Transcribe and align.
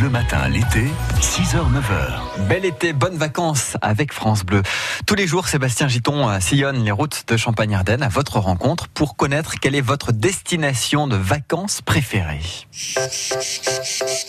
Bleu 0.00 0.08
Matin 0.08 0.48
l'été, 0.48 0.86
6h, 1.20 1.56
9h. 1.56 2.46
Bel 2.48 2.64
été, 2.64 2.94
bonnes 2.94 3.18
vacances 3.18 3.76
avec 3.82 4.14
France 4.14 4.44
Bleu. 4.44 4.62
Tous 5.06 5.14
les 5.14 5.26
jours, 5.26 5.46
Sébastien 5.46 5.88
Giton 5.88 6.40
sillonne 6.40 6.82
les 6.82 6.90
routes 6.90 7.24
de 7.28 7.36
Champagne-Ardenne 7.36 8.02
à 8.02 8.08
votre 8.08 8.38
rencontre 8.38 8.88
pour 8.88 9.14
connaître 9.14 9.56
quelle 9.60 9.74
est 9.74 9.82
votre 9.82 10.12
destination 10.12 11.06
de 11.06 11.16
vacances 11.16 11.82
préférée. 11.82 12.40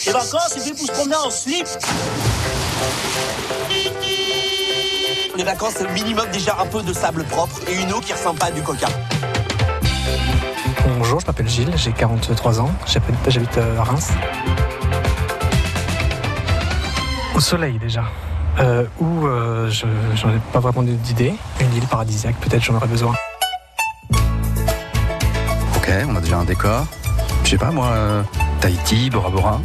Les 0.05 0.11
vacances, 0.11 0.49
c'est 0.49 0.59
fait 0.59 0.71
pour 0.71 0.87
se 0.87 0.91
promener 0.91 1.15
en 1.15 1.31
slip. 1.31 1.65
Les 5.37 5.43
vacances, 5.45 5.75
c'est 5.77 5.87
le 5.87 5.93
minimum 5.93 6.25
déjà 6.33 6.57
un 6.59 6.65
peu 6.65 6.83
de 6.83 6.91
sable 6.91 7.23
propre 7.23 7.61
et 7.69 7.81
une 7.81 7.93
eau 7.93 8.01
qui 8.01 8.11
ressemble 8.11 8.39
pas 8.39 8.47
à 8.47 8.51
du 8.51 8.61
coca. 8.61 8.89
Bonjour, 10.97 11.21
je 11.21 11.27
m'appelle 11.27 11.47
Gilles, 11.47 11.71
j'ai 11.77 11.93
43 11.93 12.59
ans, 12.59 12.73
j'habite 12.85 13.15
j'habite, 13.29 13.57
euh, 13.57 13.79
à 13.79 13.83
Reims. 13.85 14.09
Au 17.35 17.39
soleil 17.39 17.77
déjà. 17.79 18.03
Euh, 18.59 18.85
où 18.99 19.25
euh, 19.25 19.69
je 19.69 19.85
j'en 20.15 20.29
ai 20.29 20.39
pas 20.51 20.59
vraiment 20.59 20.83
d'idée. 20.83 21.33
Une 21.59 21.75
île 21.75 21.87
paradisiaque, 21.87 22.35
peut-être 22.35 22.63
j'en 22.63 22.75
aurais 22.75 22.87
besoin. 22.87 23.13
Ok, 25.75 25.89
on 26.07 26.15
a 26.15 26.19
déjà 26.21 26.37
un 26.37 26.43
décor. 26.43 26.85
Je 27.43 27.51
sais 27.51 27.57
pas 27.57 27.71
moi, 27.71 27.87
euh, 27.87 28.23
Tahiti, 28.59 29.09
Bora 29.09 29.29
Bora. 29.29 29.61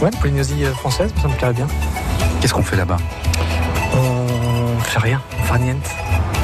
Ouais, 0.00 0.10
la 0.10 0.18
Polynésie 0.18 0.64
euh, 0.64 0.72
française, 0.72 1.12
ça 1.20 1.28
me 1.28 1.34
plairait 1.34 1.52
bien. 1.52 1.66
Qu'est-ce 2.40 2.54
qu'on 2.54 2.62
fait 2.62 2.76
là-bas? 2.76 2.96
On 3.94 4.80
fait 4.80 5.00
rien, 5.00 5.20
on 5.40 5.44
fait 5.44 5.62
rien. 5.62 5.76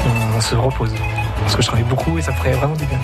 On, 0.05 0.37
on 0.37 0.41
se 0.41 0.55
repose. 0.55 0.93
Parce 1.41 1.55
que 1.55 1.61
je 1.61 1.67
travaille 1.67 1.85
beaucoup 1.85 2.17
et 2.17 2.21
ça 2.21 2.33
ferait 2.33 2.53
vraiment 2.53 2.75
du 2.75 2.85
bien. 2.85 2.99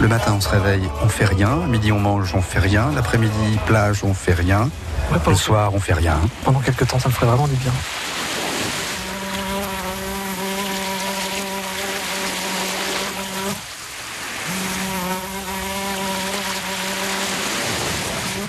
Le 0.00 0.08
matin, 0.08 0.34
on 0.36 0.40
se 0.40 0.48
réveille, 0.48 0.88
on 1.02 1.08
fait 1.08 1.24
rien. 1.24 1.56
Midi, 1.68 1.90
on 1.90 1.98
mange, 1.98 2.34
on 2.34 2.42
fait 2.42 2.58
rien. 2.58 2.90
L'après-midi, 2.94 3.58
plage, 3.66 4.04
on 4.04 4.12
fait 4.14 4.34
rien. 4.34 4.68
Ouais, 5.10 5.18
Le 5.26 5.34
soir, 5.34 5.72
on 5.74 5.80
fait 5.80 5.94
rien. 5.94 6.18
pendant 6.44 6.60
quelques 6.60 6.86
temps, 6.86 6.98
ça 6.98 7.08
me 7.08 7.14
ferait 7.14 7.26
vraiment 7.26 7.48
du 7.48 7.54
bien. 7.56 7.72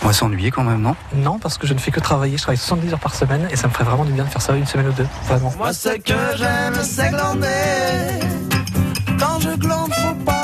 On 0.04 0.08
va 0.08 0.14
s'ennuyer 0.14 0.52
quand 0.52 0.64
même, 0.64 0.82
non? 0.82 0.96
Non, 1.16 1.38
parce 1.40 1.58
que 1.58 1.68
je 1.68 1.74
ne 1.74 1.80
fais 1.80 1.92
que 1.92 2.00
travailler, 2.00 2.38
je 2.38 2.44
travaille 2.44 2.58
70 2.58 2.94
heures 2.94 3.00
par 3.00 3.14
semaine 3.14 3.48
et 3.52 3.56
ça 3.58 3.68
me 3.68 3.74
ferait 3.74 3.84
vraiment 3.84 4.06
du 4.06 4.14
bien 4.14 4.24
de 4.24 4.30
faire 4.30 4.42
ça 4.42 4.54
une 4.56 4.66
semaine 4.66 4.88
ou 4.88 4.94
deux, 4.94 5.08
vraiment. 5.26 5.54
Moi, 5.58 5.74
ce 5.74 5.90
que 5.90 6.14
j'aime, 6.38 6.76
c'est 6.82 7.10
glander. 7.10 7.48
Quand 9.20 9.40
je 9.42 9.50
glande, 9.58 9.92
faut 9.94 10.14
pas 10.24 10.37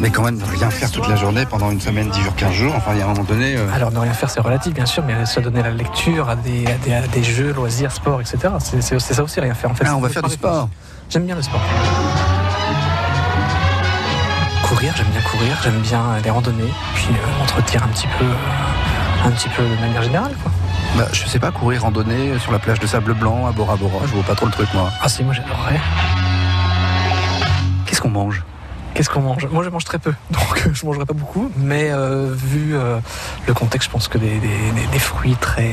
Mais 0.00 0.10
quand 0.10 0.22
même, 0.22 0.40
rien 0.42 0.70
faire 0.70 0.90
toute 0.90 1.08
la 1.08 1.16
journée 1.16 1.44
pendant 1.46 1.70
une 1.70 1.80
semaine, 1.80 2.08
10 2.10 2.20
jours, 2.22 2.34
15 2.36 2.52
jours. 2.52 2.72
Enfin, 2.76 2.92
il 2.94 2.98
y 2.98 3.02
a 3.02 3.04
un 3.04 3.08
moment 3.08 3.24
donné. 3.24 3.56
euh, 3.56 3.66
Alors 3.74 3.90
ne 3.90 3.98
rien 3.98 4.12
faire 4.12 4.30
c'est 4.30 4.40
relatif 4.40 4.72
bien 4.72 4.86
sûr, 4.86 5.02
mais 5.04 5.26
se 5.26 5.40
donner 5.40 5.60
à 5.60 5.64
la 5.64 5.70
lecture, 5.70 6.28
à 6.28 6.36
des, 6.36 6.66
à 6.66 6.74
des, 6.84 6.94
à 6.94 7.00
des 7.08 7.24
jeux, 7.24 7.52
loisirs, 7.52 7.90
sport, 7.90 8.20
etc. 8.20 8.38
C'est 8.60 9.00
ça 9.00 9.22
aussi 9.22 9.40
rien 9.40 9.54
faire 9.54 9.70
en 9.70 9.74
fait. 9.74 9.84
Ah, 9.88 9.96
on 9.96 10.00
va 10.00 10.08
faire 10.08 10.22
du 10.22 10.30
sport. 10.30 10.68
J'aime 11.10 11.24
bien 11.26 11.34
le 11.34 11.42
sport. 11.42 11.60
Courir, 14.62 14.92
j'aime 14.96 15.06
bien 15.08 15.20
courir, 15.22 15.56
j'aime 15.64 15.80
bien 15.80 16.02
les 16.22 16.30
randonnées, 16.30 16.72
puis 16.94 17.08
euh, 17.10 17.38
m'entretenir 17.38 17.82
un 17.82 17.88
petit 17.88 18.06
peu, 18.18 18.24
euh, 18.26 19.26
un 19.26 19.30
petit 19.30 19.48
peu 19.48 19.62
de 19.62 19.80
manière 19.80 20.02
générale 20.02 20.32
quoi. 20.42 20.52
Bah, 20.96 21.06
je 21.12 21.26
sais 21.26 21.38
pas, 21.38 21.50
courir, 21.50 21.82
randonner 21.82 22.38
sur 22.38 22.52
la 22.52 22.58
plage 22.58 22.78
de 22.78 22.86
sable 22.86 23.14
blanc 23.14 23.46
à 23.46 23.52
Bora 23.52 23.76
Bora. 23.76 24.00
Je 24.06 24.12
vois 24.12 24.22
pas 24.24 24.34
trop 24.34 24.46
le 24.46 24.52
truc, 24.52 24.68
moi. 24.74 24.90
Ah 25.02 25.08
si, 25.08 25.24
moi 25.24 25.32
j'adorerais. 25.34 25.80
Qu'est-ce 27.86 28.00
qu'on 28.02 28.10
mange? 28.10 28.42
Qu'est-ce 28.98 29.10
qu'on 29.10 29.20
mange? 29.20 29.46
Moi 29.46 29.62
je 29.62 29.68
mange 29.70 29.84
très 29.84 30.00
peu, 30.00 30.12
donc 30.32 30.66
euh, 30.66 30.70
je 30.74 30.84
mangerai 30.84 31.06
pas 31.06 31.14
beaucoup, 31.14 31.52
mais 31.56 31.90
euh, 31.92 32.34
vu 32.34 32.74
euh, 32.76 32.98
le 33.46 33.54
contexte, 33.54 33.86
je 33.86 33.92
pense 33.92 34.08
que 34.08 34.18
des, 34.18 34.40
des- 34.40 34.48
des- 34.74 34.86
des 34.90 34.98
fruits 34.98 35.36
très, 35.40 35.72